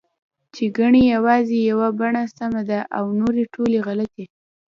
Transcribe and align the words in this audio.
چې 0.53 0.63
ګنې 0.77 1.01
یوازې 1.15 1.57
یوه 1.69 1.87
بڼه 1.99 2.23
سمه 2.37 2.61
ده 2.69 2.79
او 2.97 3.05
نورې 3.19 3.43
ټولې 3.53 3.79
غلطې 3.87 4.25